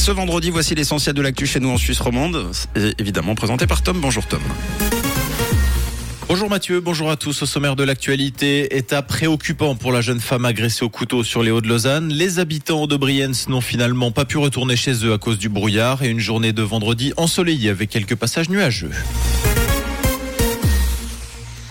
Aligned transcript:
ce 0.00 0.10
vendredi. 0.10 0.48
Voici 0.50 0.74
l'essentiel 0.74 1.14
de 1.14 1.20
l'actu 1.20 1.46
chez 1.46 1.60
nous 1.60 1.68
en 1.68 1.76
Suisse 1.76 2.00
romande. 2.00 2.50
Évidemment 2.98 3.34
présenté 3.34 3.66
par 3.66 3.82
Tom. 3.82 4.00
Bonjour 4.00 4.26
Tom. 4.26 4.40
Bonjour 6.26 6.48
Mathieu, 6.48 6.80
bonjour 6.80 7.10
à 7.10 7.16
tous. 7.16 7.42
Au 7.42 7.46
sommaire 7.46 7.76
de 7.76 7.84
l'actualité, 7.84 8.76
état 8.76 9.02
préoccupant 9.02 9.74
pour 9.74 9.92
la 9.92 10.00
jeune 10.00 10.20
femme 10.20 10.44
agressée 10.46 10.84
au 10.84 10.88
couteau 10.88 11.22
sur 11.22 11.42
les 11.42 11.50
Hauts 11.50 11.60
de 11.60 11.68
Lausanne. 11.68 12.08
Les 12.08 12.38
habitants 12.38 12.86
de 12.86 12.96
Brienz 12.96 13.48
n'ont 13.48 13.60
finalement 13.60 14.10
pas 14.10 14.24
pu 14.24 14.38
retourner 14.38 14.76
chez 14.76 15.04
eux 15.04 15.12
à 15.12 15.18
cause 15.18 15.38
du 15.38 15.48
brouillard 15.48 16.02
et 16.02 16.08
une 16.08 16.20
journée 16.20 16.52
de 16.52 16.62
vendredi 16.62 17.12
ensoleillée 17.16 17.68
avec 17.68 17.90
quelques 17.90 18.14
passages 18.14 18.48
nuageux. 18.48 18.92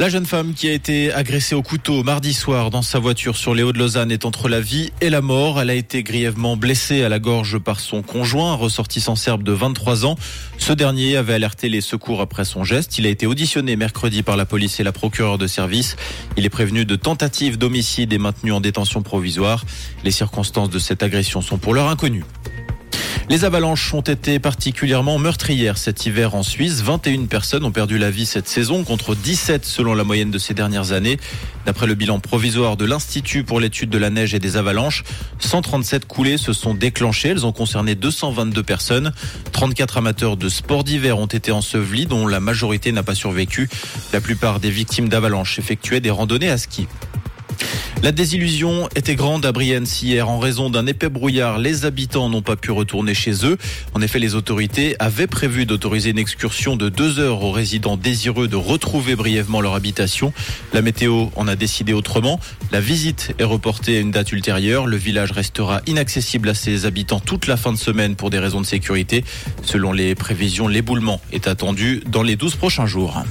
La 0.00 0.08
jeune 0.08 0.24
femme 0.24 0.54
qui 0.54 0.66
a 0.66 0.72
été 0.72 1.12
agressée 1.12 1.54
au 1.54 1.60
couteau 1.60 2.02
mardi 2.02 2.32
soir 2.32 2.70
dans 2.70 2.80
sa 2.80 2.98
voiture 2.98 3.36
sur 3.36 3.54
les 3.54 3.62
Hauts 3.62 3.74
de 3.74 3.78
Lausanne 3.78 4.10
est 4.10 4.24
entre 4.24 4.48
la 4.48 4.58
vie 4.58 4.92
et 5.02 5.10
la 5.10 5.20
mort. 5.20 5.60
Elle 5.60 5.68
a 5.68 5.74
été 5.74 6.02
grièvement 6.02 6.56
blessée 6.56 7.02
à 7.02 7.10
la 7.10 7.18
gorge 7.18 7.58
par 7.58 7.80
son 7.80 8.00
conjoint, 8.00 8.54
ressortissant 8.54 9.14
serbe 9.14 9.42
de 9.42 9.52
23 9.52 10.06
ans. 10.06 10.16
Ce 10.56 10.72
dernier 10.72 11.18
avait 11.18 11.34
alerté 11.34 11.68
les 11.68 11.82
secours 11.82 12.22
après 12.22 12.46
son 12.46 12.64
geste. 12.64 12.96
Il 12.96 13.04
a 13.04 13.10
été 13.10 13.26
auditionné 13.26 13.76
mercredi 13.76 14.22
par 14.22 14.38
la 14.38 14.46
police 14.46 14.80
et 14.80 14.84
la 14.84 14.92
procureure 14.92 15.36
de 15.36 15.46
service. 15.46 15.96
Il 16.38 16.46
est 16.46 16.48
prévenu 16.48 16.86
de 16.86 16.96
tentative 16.96 17.58
d'homicide 17.58 18.14
et 18.14 18.18
maintenu 18.18 18.52
en 18.52 18.62
détention 18.62 19.02
provisoire. 19.02 19.66
Les 20.02 20.12
circonstances 20.12 20.70
de 20.70 20.78
cette 20.78 21.02
agression 21.02 21.42
sont 21.42 21.58
pour 21.58 21.74
l'heure 21.74 21.90
inconnues. 21.90 22.24
Les 23.30 23.44
avalanches 23.44 23.94
ont 23.94 24.00
été 24.00 24.40
particulièrement 24.40 25.16
meurtrières 25.20 25.78
cet 25.78 26.04
hiver 26.04 26.34
en 26.34 26.42
Suisse. 26.42 26.82
21 26.82 27.26
personnes 27.26 27.64
ont 27.64 27.70
perdu 27.70 27.96
la 27.96 28.10
vie 28.10 28.26
cette 28.26 28.48
saison 28.48 28.82
contre 28.82 29.14
17 29.14 29.64
selon 29.64 29.94
la 29.94 30.02
moyenne 30.02 30.32
de 30.32 30.38
ces 30.38 30.52
dernières 30.52 30.90
années. 30.90 31.16
D'après 31.64 31.86
le 31.86 31.94
bilan 31.94 32.18
provisoire 32.18 32.76
de 32.76 32.84
l'Institut 32.84 33.44
pour 33.44 33.60
l'étude 33.60 33.88
de 33.88 33.98
la 33.98 34.10
neige 34.10 34.34
et 34.34 34.40
des 34.40 34.56
avalanches, 34.56 35.04
137 35.38 36.06
coulées 36.06 36.38
se 36.38 36.52
sont 36.52 36.74
déclenchées. 36.74 37.28
Elles 37.28 37.46
ont 37.46 37.52
concerné 37.52 37.94
222 37.94 38.64
personnes. 38.64 39.12
34 39.52 39.98
amateurs 39.98 40.36
de 40.36 40.48
sports 40.48 40.82
d'hiver 40.82 41.16
ont 41.16 41.26
été 41.26 41.52
ensevelis 41.52 42.06
dont 42.06 42.26
la 42.26 42.40
majorité 42.40 42.90
n'a 42.90 43.04
pas 43.04 43.14
survécu. 43.14 43.68
La 44.12 44.20
plupart 44.20 44.58
des 44.58 44.70
victimes 44.70 45.08
d'avalanches 45.08 45.60
effectuaient 45.60 46.00
des 46.00 46.10
randonnées 46.10 46.50
à 46.50 46.58
ski. 46.58 46.88
La 48.02 48.12
désillusion 48.12 48.88
était 48.96 49.14
grande 49.14 49.44
à 49.44 49.52
Brienz 49.52 50.02
hier 50.02 50.30
en 50.30 50.38
raison 50.38 50.70
d'un 50.70 50.86
épais 50.86 51.10
brouillard. 51.10 51.58
Les 51.58 51.84
habitants 51.84 52.30
n'ont 52.30 52.40
pas 52.40 52.56
pu 52.56 52.70
retourner 52.70 53.12
chez 53.12 53.44
eux. 53.44 53.58
En 53.92 54.00
effet, 54.00 54.18
les 54.18 54.34
autorités 54.34 54.96
avaient 54.98 55.26
prévu 55.26 55.66
d'autoriser 55.66 56.08
une 56.08 56.18
excursion 56.18 56.76
de 56.76 56.88
deux 56.88 57.18
heures 57.18 57.42
aux 57.42 57.50
résidents 57.50 57.98
désireux 57.98 58.48
de 58.48 58.56
retrouver 58.56 59.16
brièvement 59.16 59.60
leur 59.60 59.74
habitation. 59.74 60.32
La 60.72 60.80
météo 60.80 61.26
en 61.36 61.46
a 61.46 61.56
décidé 61.56 61.92
autrement. 61.92 62.40
La 62.72 62.80
visite 62.80 63.34
est 63.38 63.44
reportée 63.44 63.98
à 63.98 64.00
une 64.00 64.12
date 64.12 64.32
ultérieure. 64.32 64.86
Le 64.86 64.96
village 64.96 65.32
restera 65.32 65.82
inaccessible 65.86 66.48
à 66.48 66.54
ses 66.54 66.86
habitants 66.86 67.20
toute 67.20 67.46
la 67.48 67.58
fin 67.58 67.70
de 67.70 67.78
semaine 67.78 68.16
pour 68.16 68.30
des 68.30 68.38
raisons 68.38 68.62
de 68.62 68.66
sécurité. 68.66 69.24
Selon 69.62 69.92
les 69.92 70.14
prévisions, 70.14 70.68
l'éboulement 70.68 71.20
est 71.32 71.48
attendu 71.48 72.02
dans 72.06 72.22
les 72.22 72.36
12 72.36 72.56
prochains 72.56 72.86
jours. 72.86 73.22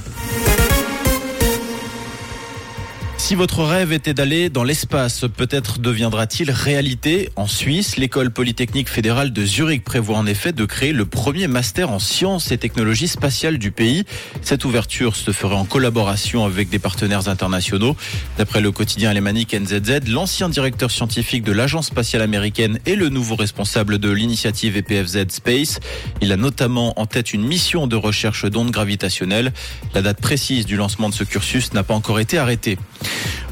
Si 3.30 3.36
votre 3.36 3.62
rêve 3.62 3.92
était 3.92 4.12
d'aller 4.12 4.50
dans 4.50 4.64
l'espace, 4.64 5.24
peut-être 5.36 5.78
deviendra-t-il 5.78 6.50
réalité 6.50 7.30
en 7.36 7.46
Suisse. 7.46 7.96
L'école 7.96 8.32
polytechnique 8.32 8.88
fédérale 8.88 9.32
de 9.32 9.46
Zurich 9.46 9.84
prévoit 9.84 10.18
en 10.18 10.26
effet 10.26 10.50
de 10.50 10.64
créer 10.64 10.92
le 10.92 11.06
premier 11.06 11.46
master 11.46 11.92
en 11.92 12.00
sciences 12.00 12.50
et 12.50 12.58
technologies 12.58 13.06
spatiales 13.06 13.58
du 13.58 13.70
pays. 13.70 14.02
Cette 14.42 14.64
ouverture 14.64 15.14
se 15.14 15.30
ferait 15.30 15.54
en 15.54 15.64
collaboration 15.64 16.44
avec 16.44 16.70
des 16.70 16.80
partenaires 16.80 17.28
internationaux. 17.28 17.94
D'après 18.36 18.60
le 18.60 18.72
quotidien 18.72 19.10
alémanique 19.10 19.54
NZZ, 19.54 20.08
l'ancien 20.08 20.48
directeur 20.48 20.90
scientifique 20.90 21.44
de 21.44 21.52
l'agence 21.52 21.86
spatiale 21.86 22.22
américaine 22.22 22.80
est 22.84 22.96
le 22.96 23.10
nouveau 23.10 23.36
responsable 23.36 23.98
de 23.98 24.10
l'initiative 24.10 24.76
EPFZ 24.76 25.28
Space. 25.28 25.78
Il 26.20 26.32
a 26.32 26.36
notamment 26.36 26.98
en 26.98 27.06
tête 27.06 27.32
une 27.32 27.46
mission 27.46 27.86
de 27.86 27.94
recherche 27.94 28.44
d'ondes 28.46 28.72
gravitationnelles. 28.72 29.52
La 29.94 30.02
date 30.02 30.20
précise 30.20 30.66
du 30.66 30.74
lancement 30.74 31.08
de 31.08 31.14
ce 31.14 31.22
cursus 31.22 31.72
n'a 31.74 31.84
pas 31.84 31.94
encore 31.94 32.18
été 32.18 32.36
arrêtée. 32.36 32.76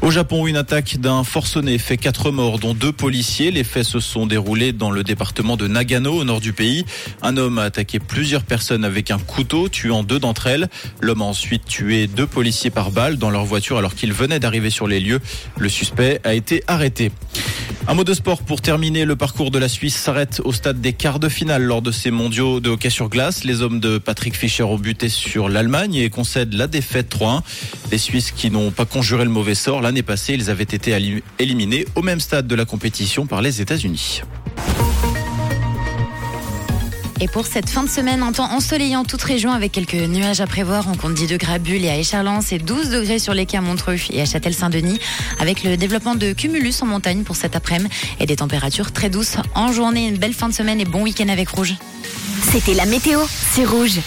Au 0.01 0.11
Japon, 0.11 0.47
une 0.47 0.55
attaque 0.55 0.97
d'un 0.97 1.25
forcené 1.25 1.77
fait 1.77 1.97
quatre 1.97 2.31
morts, 2.31 2.57
dont 2.57 2.73
deux 2.73 2.93
policiers. 2.93 3.51
Les 3.51 3.65
faits 3.65 3.83
se 3.83 3.99
sont 3.99 4.27
déroulés 4.27 4.71
dans 4.71 4.91
le 4.91 5.03
département 5.03 5.57
de 5.57 5.67
Nagano, 5.67 6.13
au 6.13 6.23
nord 6.23 6.39
du 6.39 6.53
pays. 6.53 6.85
Un 7.21 7.35
homme 7.35 7.59
a 7.59 7.63
attaqué 7.63 7.99
plusieurs 7.99 8.43
personnes 8.43 8.85
avec 8.85 9.11
un 9.11 9.19
couteau, 9.19 9.67
tuant 9.67 10.03
deux 10.03 10.17
d'entre 10.17 10.47
elles. 10.47 10.69
L'homme 11.01 11.21
a 11.21 11.25
ensuite 11.25 11.65
tué 11.65 12.07
deux 12.07 12.27
policiers 12.27 12.69
par 12.69 12.91
balle 12.91 13.17
dans 13.17 13.29
leur 13.29 13.43
voiture 13.43 13.77
alors 13.77 13.93
qu'ils 13.93 14.13
venaient 14.13 14.39
d'arriver 14.39 14.69
sur 14.69 14.87
les 14.87 15.01
lieux. 15.01 15.19
Le 15.57 15.67
suspect 15.67 16.21
a 16.23 16.33
été 16.33 16.63
arrêté. 16.67 17.11
Un 17.89 17.95
mot 17.95 18.03
de 18.03 18.13
sport 18.13 18.43
pour 18.43 18.61
terminer. 18.61 19.03
Le 19.03 19.15
parcours 19.15 19.49
de 19.49 19.57
la 19.57 19.67
Suisse 19.67 19.95
s'arrête 19.95 20.43
au 20.45 20.51
stade 20.51 20.79
des 20.79 20.93
quarts 20.93 21.17
de 21.17 21.27
finale 21.27 21.63
lors 21.63 21.81
de 21.81 21.91
ces 21.91 22.11
mondiaux 22.11 22.59
de 22.59 22.69
hockey 22.69 22.91
sur 22.91 23.09
glace. 23.09 23.43
Les 23.45 23.63
hommes 23.63 23.79
de 23.79 23.97
Patrick 23.97 24.37
Fischer 24.37 24.61
ont 24.61 24.77
buté 24.77 25.09
sur 25.09 25.49
l'Allemagne 25.49 25.95
et 25.95 26.11
concèdent 26.11 26.53
la 26.53 26.67
défaite 26.67 27.11
3-1. 27.11 27.41
Les 27.91 27.97
Suisses 27.97 28.29
qui 28.29 28.51
n'ont 28.51 28.69
pas 28.69 28.85
conjuré 28.85 29.23
le 29.23 29.31
mauvais 29.31 29.55
sort, 29.55 29.81
l'année 29.81 30.03
passée, 30.03 30.35
ils 30.35 30.51
avaient 30.51 30.61
été 30.61 30.95
éliminés 31.39 31.87
au 31.95 32.03
même 32.03 32.19
stade 32.19 32.45
de 32.45 32.53
la 32.53 32.65
compétition 32.65 33.25
par 33.25 33.41
les 33.41 33.59
États-Unis. 33.59 34.21
Et 37.21 37.27
pour 37.27 37.45
cette 37.45 37.69
fin 37.69 37.83
de 37.83 37.89
semaine, 37.89 38.23
un 38.23 38.31
temps 38.31 38.49
ensoleillant 38.49 39.03
toute 39.03 39.21
région 39.21 39.51
avec 39.51 39.73
quelques 39.73 39.93
nuages 39.93 40.39
à 40.39 40.47
prévoir. 40.47 40.87
On 40.89 40.95
compte 40.95 41.15
10 41.15 41.27
degrés 41.27 41.53
à 41.53 41.59
Bulle 41.59 41.83
et 41.83 41.89
à 41.89 41.97
Écharlens 41.97 42.39
et 42.51 42.59
12 42.59 42.91
degrés 42.91 43.19
sur 43.19 43.33
les 43.33 43.45
quais 43.45 43.57
à 43.57 43.61
Montreux 43.61 43.97
et 44.11 44.21
à 44.21 44.25
Châtel-Saint-Denis 44.25 44.99
avec 45.37 45.65
le 45.65 45.75
développement 45.75 46.15
de 46.15 46.31
cumulus 46.31 46.81
en 46.81 46.85
montagne 46.85 47.23
pour 47.23 47.35
cet 47.35 47.57
après-midi 47.57 47.89
et 48.21 48.25
des 48.25 48.37
températures 48.37 48.93
très 48.93 49.09
douces 49.09 49.35
en 49.53 49.73
journée. 49.73 50.07
Une 50.07 50.17
belle 50.17 50.33
fin 50.33 50.47
de 50.47 50.53
semaine 50.53 50.79
et 50.79 50.85
bon 50.85 51.03
week-end 51.03 51.27
avec 51.27 51.49
Rouge. 51.49 51.75
C'était 52.51 52.73
la 52.73 52.85
météo, 52.85 53.19
c'est 53.53 53.65
Rouge. 53.65 53.97